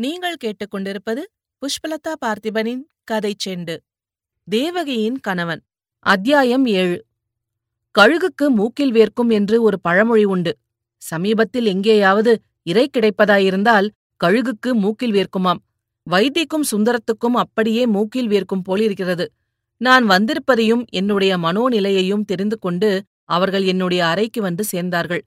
[0.00, 1.22] நீங்கள் கேட்டுக்கொண்டிருப்பது
[1.62, 3.76] புஷ்பலதா பார்த்திபனின் கதை செண்டு.
[4.44, 5.62] தேவகியின் கணவன்.
[5.98, 7.04] அத்தியாயம் ஏழு.
[7.98, 10.58] கழுகுக்கு மூக்கில் வேர்க்கும் என்று ஒரு பழமொழி உண்டு.
[10.96, 13.88] சமீபத்தில் எங்கேயாவது இறை கிடைப்பதாயிருந்தால்
[14.24, 15.56] கழுகுக்கு மூக்கில் வேர்க்குமாம்.
[16.02, 19.32] வைத்திக்கும் சுந்தரத்துக்கும் அப்படியே மூக்கில் வேர்க்கும் போலிருக்கிறது.
[19.76, 25.20] நான் வந்திருப்பதையும் என்னுடைய மனோநிலையையும் தெரிந்து கொண்டு அவர்கள் என்னுடைய அறைக்கு வந்து சேர்ந்தார்கள்.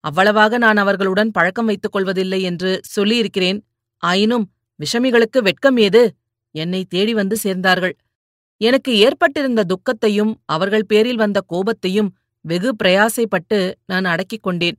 [0.00, 3.64] அவ்வளவாக நான் அவர்களுடன் பழக்கம் வைத்துக் கொள்வதில்லை என்று சொல்லியிருக்கிறேன்.
[4.06, 4.44] ஆயினும்
[4.80, 6.02] விஷமிகளுக்கு வெட்கம் ஏது?
[6.54, 7.94] என்னை தேடி வந்து சேர்ந்தார்கள்.
[8.60, 14.76] எனக்கு ஏற்பட்டிருந்த துக்கத்தையும் அவர்கள் பேரில் வந்த கோபத்தையும் வெகு பிரயாசைப்பட்டு நான் அடக்கிக் கொண்டேன்.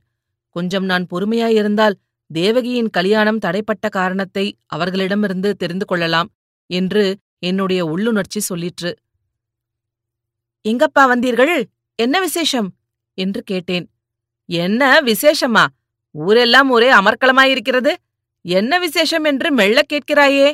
[0.50, 1.96] கொஞ்சம் நான் பொறுமையாயிருந்தால்
[2.30, 6.28] தேவகியின் கல்யாணம் தடைப்பட்ட காரணத்தை அவர்களிடமிருந்து தெரிந்து கொள்ளலாம்
[6.70, 7.04] என்று
[7.38, 8.90] என்னுடைய உள்ளுணர்ச்சி சொல்லிற்று.
[10.68, 11.62] எங்கப்பா வந்தீர்கள்?
[11.94, 12.68] என்ன விசேஷம்?
[13.14, 13.86] என்று கேட்டேன்.
[14.48, 15.64] என்ன விசேஷமா?
[16.10, 17.92] ஊரெல்லாம் ஒரே அமர்க்களமாயிருக்கிறது?
[18.48, 20.52] என்ன விசேஷம் என்று மெல்ல கேட்கிறாயே?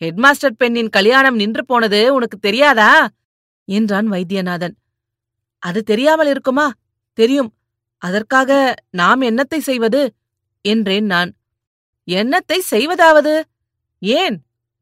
[0.00, 3.08] ஹெட்மாஸ்டர் பெண்ணின் கல்யாணம் நின்று போனது உனக்கு தெரியாதா?
[3.64, 4.74] என்றான் வைத்தியநாதன்.
[5.58, 6.72] அது தெரியாமல் இருக்குமா?
[7.12, 7.54] தெரியும்.
[7.98, 10.14] அதற்காக நாம் என்னத்தை செய்வது?
[10.62, 11.34] என்றேன் நான்.
[12.06, 13.44] என்னத்தை செய்வதாவது?
[13.98, 14.36] ஏன்?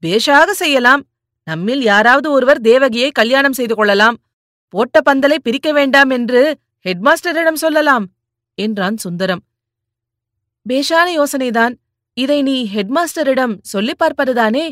[0.06, 1.02] பேஷாக செய்யலாம்.
[1.44, 4.16] நம்மில் யாராவது ஒருவர் தேவகியை கல்யாணம் செய்து கொள்ளலாம்.
[4.68, 8.06] போட்ட பந்தலை பிரிக்க வேண்டாம் என்று ஹெட்மாஸ்டரிடம் சொல்லலாம்
[8.54, 9.42] என்றான் சுந்தரம்.
[10.68, 11.74] பேஷான யோசனைதான்.
[12.14, 14.70] இதை நீ ஹெட்மாஸ்டரிடம் சொல்லிப் பார்ப்பதுதானே?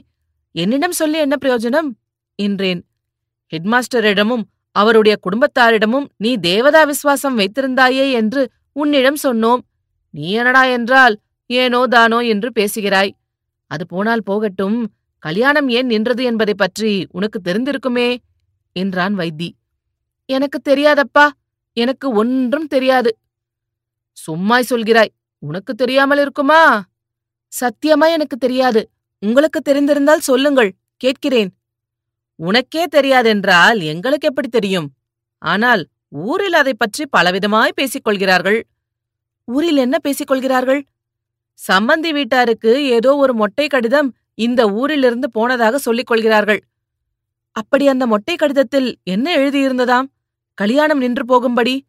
[0.53, 1.89] என்னிடம் சொல்லி என்ன பிரயோஜனம்?
[2.35, 2.87] என்றேன்.
[3.53, 9.59] ஹெட்மாஸ்டரிடமும் அவருடைய குடும்பத்தாரிடமும் நீ தேவதா விசுவாசம் வைத்திருந்தாயே என்று உன்னிடம் சொன்னோம்.
[10.11, 13.17] நீ என்னடா என்றால் ஏனோ தானோ என்று பேசுகிறாய்.
[13.67, 14.93] அது போனால் போகட்டும்.
[15.19, 18.17] கல்யாணம் ஏன் நின்றது என்பதைப் பற்றி உனக்கு தெரிந்திருக்குமே?
[18.73, 19.51] என்றான் வைத்தி.
[20.27, 21.29] எனக்கு தெரியாதப்பா
[21.73, 23.19] எனக்கு ஒன்றும் தெரியாது.
[24.13, 26.85] சும்மாய் சொல்கிறாய் உனக்கு தெரியாமல் இருக்குமா?
[27.61, 28.91] சத்தியமா எனக்கு தெரியாது.
[29.19, 31.55] உங்களுக்கு தெரிந்திருந்தால் சொல்லுங்கள் கேட்கிறேன்.
[32.35, 34.91] உனக்கே தெரியாதென்றால் எங்களுக்கு எப்படி தெரியும்?
[35.39, 38.67] ஆனால் ஊரில் அதைப் பற்றி பலவிதமாய் பேசிக் கொள்கிறார்கள்
[39.45, 40.87] ஊரில் என்ன பேசிக் கொள்கிறார்கள்
[41.73, 46.65] சம்பந்தி வீட்டாருக்கு ஏதோ ஒரு மொட்டை கடிதம் இந்த ஊரிலிருந்து போனதாக சொல்லிக் கொள்கிறார்கள்
[47.53, 50.05] அப்படி அந்த மொட்டை கடிதத்தில் என்ன எழுதியிருந்ததாம்?
[50.55, 51.87] கல்யாணம் நின்று போகும்படி?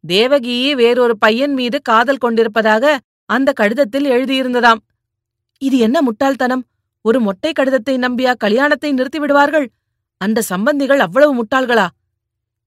[0.00, 4.78] தேவகி வேறொரு பையன் மீது காதல் கொண்டிருப்பதாக அந்த கடிதத்தில் எழுதியிருந்ததாம்.
[5.58, 6.64] இது என்ன முட்டாள்தனம்?
[7.02, 9.66] ஒரு மொட்டை கடிதத்தை நம்பியா கல்யாணத்தை நிறுத்திவிடுவார்கள்
[10.16, 11.86] அந்த சம்பந்திகள் அவ்வளவு முட்டாள்களா?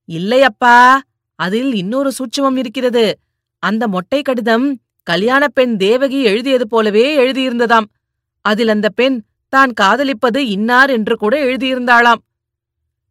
[0.09, 0.97] இல்லையப்பா
[1.35, 3.19] அதில் இன்னொரு சூட்சமம் இருக்கிறது.
[3.59, 7.85] அந்த மொட்டை கடிதம் கல்யாண பெண் தேவகி எழுதியது போலவே எழுதியிருந்ததாம்.
[8.41, 12.21] அதில் அந்த பெண் தான் காதலிப்பது இன்னார் என்று கூட எழுதியிருந்தாளாம்.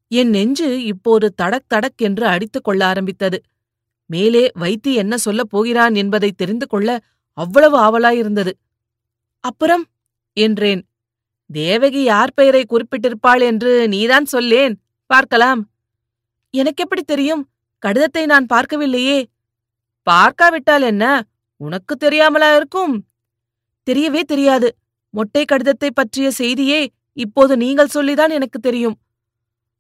[0.09, 3.41] என் நெஞ்சு இப்போது தடக் தடக் என்று அடித்துக் கொள்ள ஆரம்பித்தது.
[4.07, 7.01] மேலே வைத்தி என்ன சொல்லப் போகிறான் என்பதை தெரிந்து கொள்ள
[7.33, 8.53] அவ்வளவு ஆவலாயிருந்தது.
[9.41, 9.87] அப்புறம்?
[10.33, 10.87] என்றேன்.
[11.53, 14.81] தேவகி யார் பெயரை குறிப்பிட்டிருப்பாள் என்று நீதான் சொல்லேன்.
[15.07, 15.71] பார்க்கலாம்.
[16.53, 17.49] எனக்கெப்படி தெரியும்?
[17.79, 19.25] கடிதத்தை நான் பார்க்கவில்லையே.
[20.03, 21.23] பார்க்காவிட்டால் என்ன?
[21.57, 23.05] உனக்கு தெரியாமலா இருக்கும்?
[23.91, 24.77] தெரியவே தெரியாது.
[25.11, 28.99] மொட்டை கடிதத்தை பற்றிய செய்தியே இப்போது நீங்கள் சொல்லிதான் எனக்கு தெரியும்.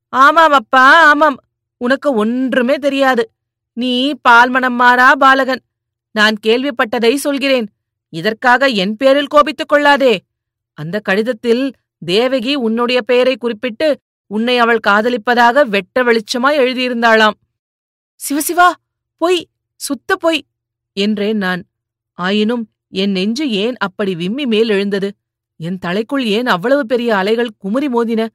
[0.08, 1.36] ஆமாம் அப்பா ஆமாம்.
[1.76, 3.30] உனக்கு ஒன்றுமே தெரியாது.
[3.72, 5.62] நீ பால்மணம் மாறா பாலகன்.
[6.10, 7.68] நான் கேள்விப்பட்டதை சொல்கிறேன்.
[8.08, 10.20] இதற்காக என் பேரில் கோபித்துக் கொள்ளாதே.
[10.72, 11.72] அந்த கடிதத்தில்
[12.04, 17.32] தேவகி உன்னுடைய பெயரை குறிப்பிட்டு உன்னை அவள் காதலிப்பதாக வெட்ட வெளிச்சமாய் எழுதியிருந்தாளாம்.
[18.20, 18.70] சிவசிவா
[19.16, 20.44] பொய் சுத்த பொய்
[20.92, 21.64] என்றேன் நான்.
[22.12, 25.14] ஆயினும் என் நெஞ்சு ஏன் அப்படி விம்மி மேல் எழுந்தது?
[25.56, 28.28] என் தலைக்குள் ஏன் அவ்வளவு பெரிய அலைகள் குமுறி மோதின?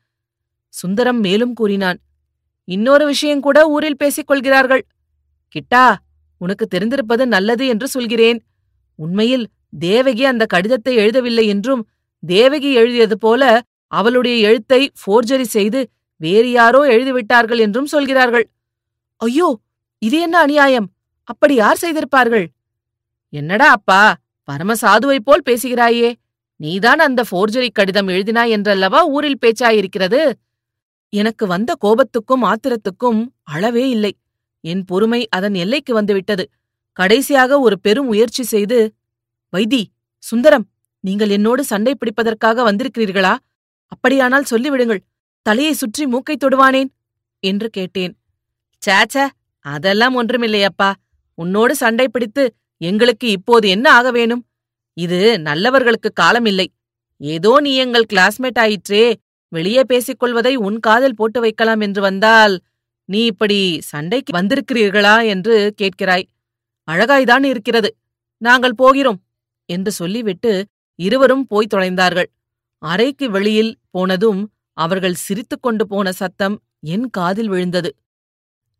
[0.69, 1.99] சுந்தரம் மேலும் கூறினான்.
[2.63, 4.85] இன்னொரு விஷயம் கூட ஊரில் பேசிக் கொள்கிறார்கள்.
[5.55, 5.95] கிட்டா
[6.37, 8.45] உனக்கு தெரிந்திருப்பது நல்லது என்று சொல்கிறேன்.
[8.95, 11.83] உண்மையில் தேவகி அந்த கடிதத்தை எழுதவில்லை என்றும்
[12.23, 13.43] தேவகி எழுதியது போல
[13.91, 15.79] அவளுடைய எழுத்தை ஃபோர்ஜரி செய்து
[16.21, 18.45] வேறு யாரோ எழுதிவிட்டார்கள் என்றும் சொல்கிறார்கள்.
[19.21, 19.49] ஐயோ
[20.01, 20.87] இது என்ன அநியாயம்?
[21.23, 22.45] அப்படி யார் செய்திருப்பார்கள்?
[23.33, 24.01] என்னடா அப்பா
[24.47, 26.09] பரமசாதுவைப் போல் பேசுகிறாயே
[26.59, 30.21] நீதான் அந்த ஃபோர்ஜரி கடிதம் எழுதினாய் என்றல்லவா ஊரில் பேச்சாயிருக்கிறது?
[31.13, 34.13] எனக்கு வந்த கோபத்துக்கும் ஆத்திரத்துக்கும் அளவே இல்லை.
[34.63, 36.45] என் பொறுமை அதன் எல்லைக்கு வந்துவிட்டது.
[36.99, 38.79] கடைசியாக ஒரு பெரும் முயற்சி செய்து
[39.57, 39.81] வைத்தி
[40.23, 40.65] சுந்தரம்
[40.99, 43.33] நீங்கள் என்னோடு சண்டை பிடிப்பதற்காக வந்திருக்கிறீர்களா?
[43.87, 45.01] அப்படியானால் சொல்லிவிடுங்கள்.
[45.41, 46.89] தலையை சுற்றி மூக்கை தொடுவானேன்?
[47.39, 48.13] என்று கேட்டேன்.
[48.87, 49.27] சேச்ச
[49.65, 50.93] அதெல்லாம் ஒன்றுமில்லையப்பா
[51.33, 52.43] உன்னோடு சண்டை பிடித்து
[52.77, 54.45] எங்களுக்கு இப்போது என்ன ஆக வேணும்?
[54.97, 56.67] இது நல்லவர்களுக்கு காலமில்லை.
[57.17, 59.15] ஏதோ நீ எங்கள் கிளாஸ்மேட் ஆயிற்றே.
[59.47, 62.59] வெளியே பேசிக் கொள்வதை உன் காதில் போட்டு வைக்கலாம் என்று வந்தால்
[63.09, 65.15] நீ இப்படி சண்டைக்கு வந்திருக்கிறீர்களா?
[65.25, 66.27] என்று கேட்கிறாய்.
[66.91, 67.95] அழகாய்தான் இருக்கிறது.
[68.37, 69.21] நாங்கள் போகிறோம்.
[69.65, 70.51] என்று சொல்லிவிட்டு
[70.99, 72.29] இருவரும் போய் தொலைந்தார்கள்.
[72.77, 74.41] அறைக்கு வெளியில் போனதும்
[74.77, 77.91] அவர்கள் சிரித்துக்கொண்டு போன சத்தம் என் காதில் விழுந்தது.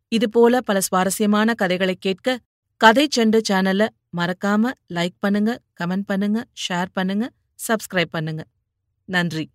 [0.08, 2.38] இதுபோல பல சுவாரஸ்யமான கதைகளை கேட்க
[2.76, 3.86] கதை செண்டு சேனலை
[4.16, 7.24] மறக்காம லைக் பண்ணுங்க கமெண்ட் பண்ணுங்க ஷேர் பண்ணுங்க
[7.68, 8.42] சப்ஸ்கிரைப் பண்ணுங்க.
[9.08, 9.50] நன்றி.